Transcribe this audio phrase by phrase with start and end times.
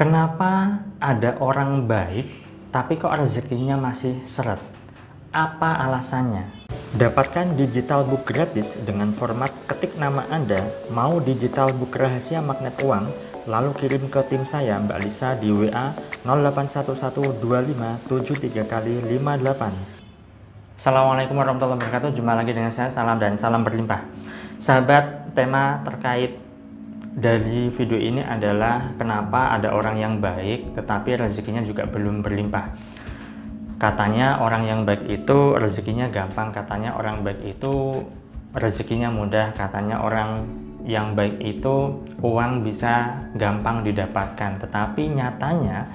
[0.00, 2.24] Kenapa ada orang baik
[2.72, 4.56] tapi kok rezekinya masih seret?
[5.28, 6.48] Apa alasannya?
[6.96, 13.12] Dapatkan digital book gratis dengan format ketik nama Anda, mau digital book rahasia magnet uang,
[13.44, 15.92] lalu kirim ke tim saya Mbak Lisa di WA
[16.24, 20.80] 08112573 kali 58.
[20.80, 22.16] Assalamualaikum warahmatullahi wabarakatuh.
[22.16, 24.00] Jumpa lagi dengan saya Salam dan salam berlimpah.
[24.64, 26.40] Sahabat, tema terkait
[27.10, 32.66] dari video ini adalah kenapa ada orang yang baik tetapi rezekinya juga belum berlimpah.
[33.80, 38.04] Katanya orang yang baik itu rezekinya gampang katanya orang baik itu
[38.54, 40.44] rezekinya mudah katanya orang
[40.84, 44.62] yang baik itu uang bisa gampang didapatkan.
[44.62, 45.88] Tetapi nyatanya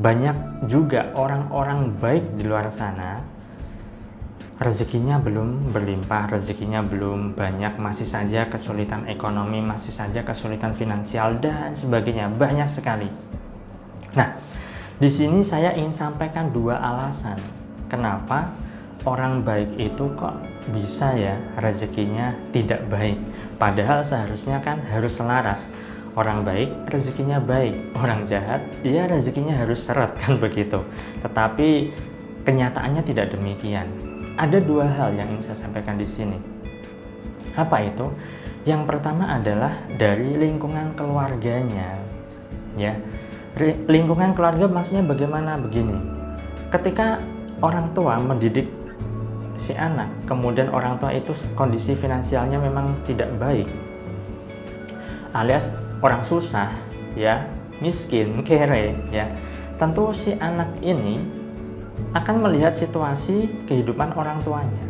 [0.00, 3.39] banyak juga orang-orang baik di luar sana
[4.60, 11.72] rezekinya belum berlimpah, rezekinya belum banyak, masih saja kesulitan ekonomi, masih saja kesulitan finansial dan
[11.72, 13.08] sebagainya, banyak sekali.
[14.12, 14.36] Nah,
[15.00, 17.40] di sini saya ingin sampaikan dua alasan
[17.88, 18.52] kenapa
[19.08, 20.36] orang baik itu kok
[20.76, 23.16] bisa ya rezekinya tidak baik.
[23.56, 25.64] Padahal seharusnya kan harus selaras.
[26.18, 30.84] Orang baik rezekinya baik, orang jahat dia rezekinya harus seret kan begitu.
[31.24, 31.96] Tetapi
[32.44, 34.09] kenyataannya tidak demikian.
[34.40, 36.40] Ada dua hal yang ingin saya sampaikan di sini.
[37.52, 38.08] Apa itu?
[38.64, 42.00] Yang pertama adalah dari lingkungan keluarganya.
[42.72, 42.96] Ya
[43.90, 45.98] lingkungan keluarga maksudnya bagaimana begini
[46.70, 47.18] ketika
[47.58, 48.70] orang tua mendidik
[49.58, 53.66] si anak kemudian orang tua itu kondisi finansialnya memang tidak baik
[55.34, 56.70] alias orang susah
[57.18, 57.50] ya
[57.82, 59.26] miskin kere ya
[59.82, 61.18] tentu si anak ini
[62.12, 64.84] akan melihat situasi kehidupan orang tuanya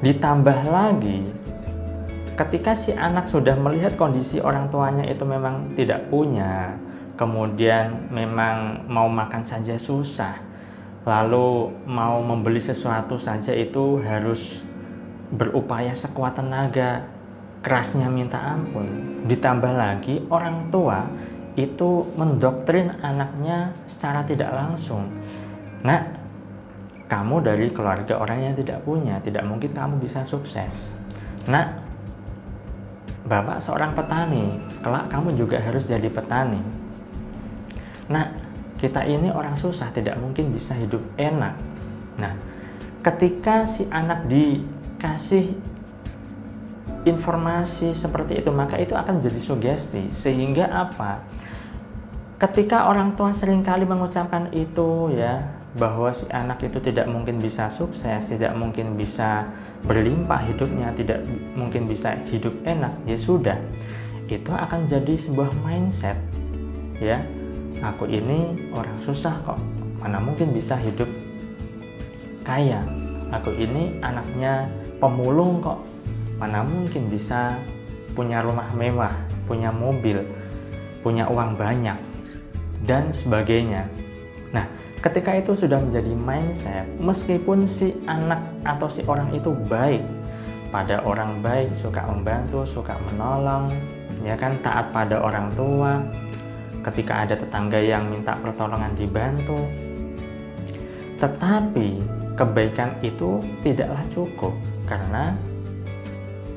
[0.00, 1.40] ditambah lagi
[2.40, 6.72] ketika si anak sudah melihat kondisi orang tuanya itu memang tidak punya,
[7.20, 10.40] kemudian memang mau makan saja susah,
[11.04, 14.64] lalu mau membeli sesuatu saja itu harus
[15.28, 17.04] berupaya sekuat tenaga,
[17.60, 19.20] kerasnya minta ampun.
[19.28, 21.04] Ditambah lagi orang tua
[21.58, 25.10] itu mendoktrin anaknya secara tidak langsung.
[25.82, 26.00] Nah,
[27.10, 30.94] kamu dari keluarga orang yang tidak punya, tidak mungkin kamu bisa sukses.
[31.50, 31.80] Nah,
[33.20, 36.58] Bapak seorang petani, kelak kamu juga harus jadi petani.
[38.10, 38.26] Nah,
[38.74, 41.54] kita ini orang susah tidak mungkin bisa hidup enak.
[42.18, 42.34] Nah,
[43.06, 45.52] ketika si anak dikasih
[47.04, 50.12] informasi seperti itu, maka itu akan jadi sugesti.
[50.12, 51.24] Sehingga apa?
[52.40, 55.44] Ketika orang tua sering kali mengucapkan itu ya,
[55.76, 59.46] bahwa si anak itu tidak mungkin bisa sukses, tidak mungkin bisa
[59.86, 61.22] berlimpah hidupnya, tidak
[61.54, 63.58] mungkin bisa hidup enak, ya sudah.
[64.26, 66.18] Itu akan jadi sebuah mindset.
[66.98, 67.20] Ya,
[67.84, 69.60] aku ini orang susah kok.
[70.00, 71.08] Mana mungkin bisa hidup
[72.42, 72.80] kaya.
[73.30, 74.66] Aku ini anaknya
[74.98, 75.78] pemulung kok.
[76.40, 77.60] Mana mungkin bisa
[78.16, 79.12] punya rumah mewah,
[79.44, 80.24] punya mobil,
[81.04, 81.96] punya uang banyak
[82.88, 83.84] dan sebagainya.
[84.50, 84.64] Nah,
[85.00, 90.04] Ketika itu sudah menjadi mindset, meskipun si anak atau si orang itu baik,
[90.68, 93.72] pada orang baik, suka membantu, suka menolong,
[94.20, 96.04] ya kan taat pada orang tua,
[96.84, 99.56] ketika ada tetangga yang minta pertolongan dibantu.
[101.16, 102.04] Tetapi
[102.36, 104.52] kebaikan itu tidaklah cukup
[104.84, 105.32] karena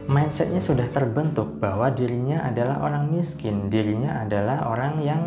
[0.08, 5.22] mindsetnya sudah terbentuk bahwa dirinya adalah orang miskin, dirinya adalah orang yang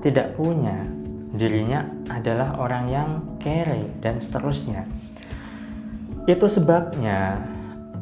[0.00, 0.82] tidak punya,
[1.36, 4.82] dirinya adalah orang yang kere dan seterusnya.
[6.26, 7.38] Itu sebabnya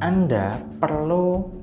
[0.01, 1.59] Anda perlu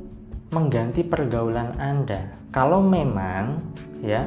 [0.54, 2.36] mengganti pergaulan Anda.
[2.54, 3.60] Kalau memang
[4.00, 4.24] ya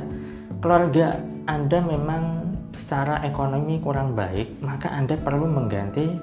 [0.61, 1.17] keluarga
[1.49, 6.15] Anda memang secara ekonomi kurang baik, maka Anda perlu mengganti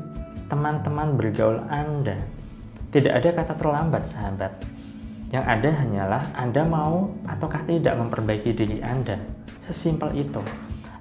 [0.45, 2.34] teman-teman bergaul Anda.
[2.95, 4.55] Tidak ada kata terlambat, sahabat.
[5.27, 9.19] Yang ada hanyalah Anda mau ataukah tidak memperbaiki diri Anda.
[9.67, 10.39] Sesimpel itu.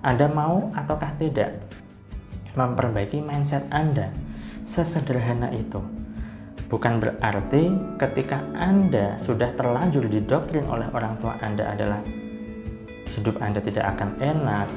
[0.02, 1.54] Anda mau ataukah tidak
[2.58, 4.10] memperbaiki mindset Anda?
[4.66, 5.78] Sesederhana itu.
[6.66, 7.70] Bukan berarti
[8.02, 12.02] ketika Anda sudah terlanjur didoktrin oleh orang tua Anda adalah
[13.14, 14.68] hidup Anda tidak akan enak,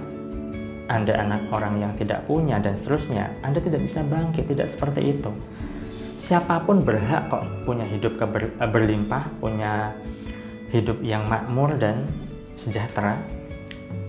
[0.85, 5.33] Anda anak orang yang tidak punya dan seterusnya, Anda tidak bisa bangkit, tidak seperti itu.
[6.17, 9.93] Siapa pun berhak kok punya hidup keber, berlimpah, punya
[10.73, 12.03] hidup yang makmur dan
[12.57, 13.21] sejahtera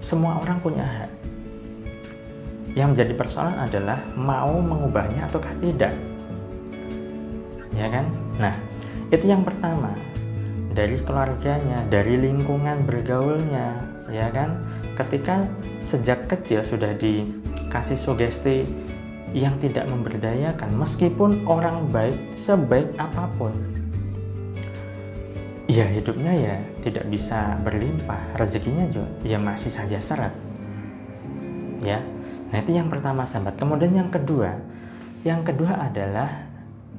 [0.01, 1.11] semua orang punya hak.
[2.73, 5.93] Yang menjadi persoalan adalah mau mengubahnya ataukah tidak.
[7.77, 8.09] Ya kan?
[8.41, 8.55] Nah,
[9.13, 9.93] itu yang pertama.
[10.69, 13.83] dari keluarganya, dari lingkungan bergaulnya,
[14.15, 14.63] ya kan?
[14.95, 15.43] Ketika
[15.83, 18.63] sejak kecil sudah dikasih sugesti
[19.37, 23.53] yang tidak memberdayakan, meskipun orang baik sebaik apa pun,
[25.69, 30.33] ya hidupnya ya tidak bisa berlimpah, rezekinya juga ya masih saja seret.
[31.85, 32.03] Ya,
[32.51, 33.55] nah itu yang pertama sahabat.
[33.55, 34.59] Kemudian yang kedua,
[35.23, 36.49] yang kedua adalah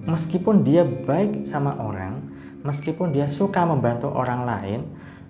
[0.07, 2.23] meskipun dia baik sama orang,
[2.63, 4.79] meskipun dia suka membantu orang lain,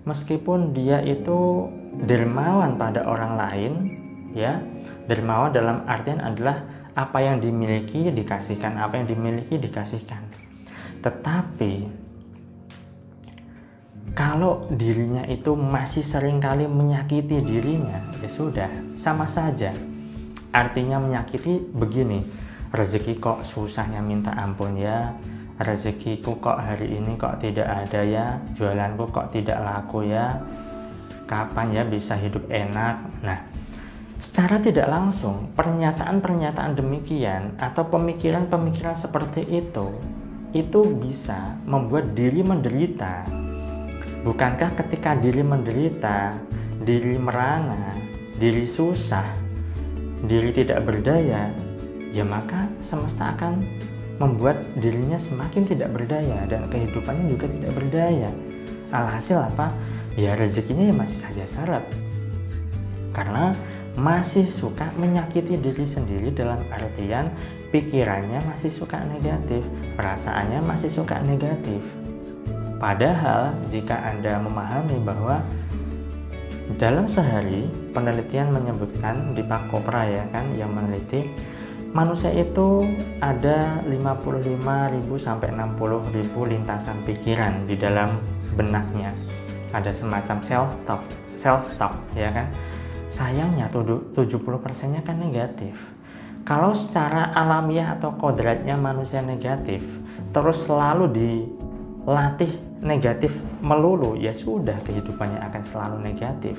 [0.06, 1.66] meskipun dia itu
[2.06, 3.72] dermawan pada orang lain,
[4.38, 4.62] ya,
[5.10, 6.62] dermawan dalam artian adalah
[7.00, 10.20] apa yang dimiliki dikasihkan, apa yang dimiliki dikasihkan.
[11.00, 11.74] Tetapi
[14.12, 18.68] kalau dirinya itu masih sering kali menyakiti dirinya, ya sudah,
[19.00, 19.72] sama saja.
[20.52, 22.28] Artinya menyakiti begini,
[22.76, 25.16] rezeki kok susahnya minta ampun ya?
[25.60, 28.40] Rezekiku kok hari ini kok tidak ada ya?
[28.56, 30.40] Jualanku kok tidak laku ya?
[31.28, 32.96] Kapan ya bisa hidup enak?
[33.20, 33.40] Nah
[34.40, 39.92] secara tidak langsung pernyataan-pernyataan demikian atau pemikiran-pemikiran seperti itu
[40.56, 43.28] itu bisa membuat diri menderita
[44.24, 46.40] bukankah ketika diri menderita
[46.80, 47.92] diri merana
[48.40, 49.28] diri susah
[50.24, 51.52] diri tidak berdaya
[52.16, 53.60] ya maka semesta akan
[54.24, 58.32] membuat dirinya semakin tidak berdaya dan kehidupannya juga tidak berdaya.
[58.96, 59.76] Alhasil apa?
[60.16, 61.88] Ya rezekinya ya masih saja syarat.
[63.16, 63.56] Karena
[64.00, 67.36] masih suka menyakiti diri sendiri dalam artian
[67.70, 69.62] pikirannya masih suka negatif,
[70.00, 71.84] perasaannya masih suka negatif.
[72.80, 75.44] Padahal jika Anda memahami bahwa
[76.80, 81.28] dalam sehari penelitian menyebutkan di Pak Kopra ya kan yang meneliti
[81.92, 82.86] manusia itu
[83.20, 88.22] ada 55.000 sampai 60.000 lintasan pikiran di dalam
[88.54, 89.12] benaknya.
[89.74, 91.02] Ada semacam self talk,
[91.34, 92.48] self talk ya kan.
[93.10, 94.14] Sayangnya 70
[94.62, 95.76] persennya kan negatif.
[96.46, 99.86] Kalau secara alamiah atau kodratnya manusia negatif,
[100.34, 106.58] terus selalu dilatih negatif melulu, ya sudah kehidupannya akan selalu negatif.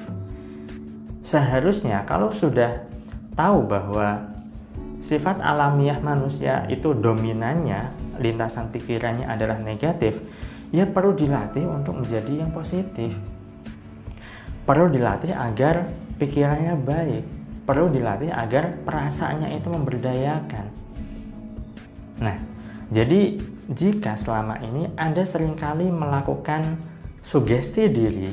[1.23, 2.87] Seharusnya kalau sudah
[3.39, 4.31] tahu bahwa
[5.01, 10.21] sifat alamiah manusia itu dominannya lintasan pikirannya adalah negatif
[10.71, 13.17] ya perlu dilatih untuk menjadi yang positif
[14.71, 15.91] perlu dilatih agar
[16.23, 17.25] pikirannya baik.
[17.67, 20.67] Perlu dilatih agar perasaannya itu memberdayakan.
[22.23, 22.39] Nah
[22.95, 23.35] jadi
[23.67, 26.79] jika selama ini Anda sering kali melakukan
[27.19, 28.31] sugesti diri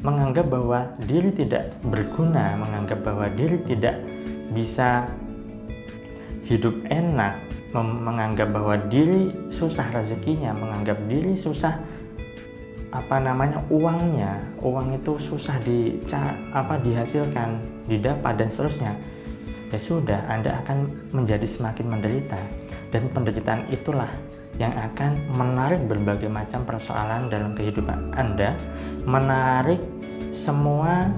[0.00, 4.00] menganggap bahwa diri tidak berguna menganggap bahwa diri tidak
[4.56, 5.08] bisa
[6.44, 7.40] hidup enak,
[7.76, 11.80] menganggap bahwa diri susah rezekinya, menganggap diri susah
[12.94, 15.98] apa namanya uangnya, uang itu susah di
[16.54, 17.58] apa dihasilkan,
[17.90, 18.92] didapat dan seterusnya.
[19.74, 22.38] Ya sudah, Anda akan menjadi semakin menderita
[22.94, 24.06] dan penderitaan itulah
[24.62, 28.54] yang akan menarik berbagai macam persoalan dalam kehidupan Anda,
[29.02, 29.82] menarik
[30.30, 31.10] semua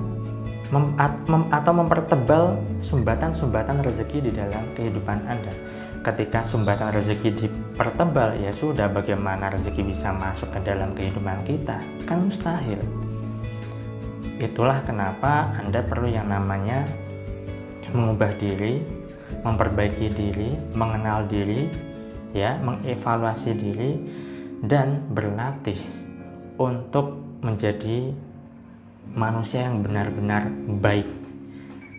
[0.73, 0.97] mem,
[1.29, 5.53] mem, atau mempertebal sumbatan-sumbatan rezeki di dalam kehidupan Anda.
[6.01, 11.77] Ketika sumbatan rezeki dipertebal, ya sudah bagaimana rezeki bisa masuk ke dalam kehidupan kita?
[12.09, 12.81] Kan mustahil.
[14.41, 16.89] Itulah kenapa Anda perlu yang namanya
[17.93, 18.81] mengubah diri,
[19.45, 21.69] memperbaiki diri, mengenal diri,
[22.33, 23.93] ya, mengevaluasi diri
[24.65, 25.77] dan berlatih
[26.57, 27.13] untuk
[27.45, 28.09] menjadi
[29.13, 30.49] manusia yang benar-benar
[30.81, 31.09] baik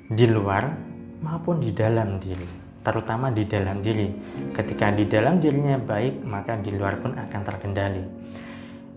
[0.09, 0.73] di luar
[1.21, 4.07] maupun di dalam diri terutama di dalam diri.
[4.55, 8.03] Ketika di dalam dirinya baik maka di luar pun akan terkendali.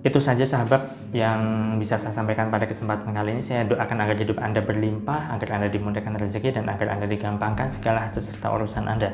[0.00, 3.42] Itu saja sahabat yang bisa saya sampaikan pada kesempatan kali ini.
[3.42, 8.08] Saya doakan agar hidup anda berlimpah agar anda dimudahkan rezeki dan agar anda digampangkan segala
[8.08, 9.12] hasil serta urusan anda.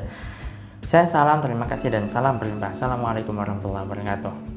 [0.85, 2.71] Saya salam terima kasih dan salam berlimpah.
[2.71, 4.56] Assalamualaikum warahmatullahi wabarakatuh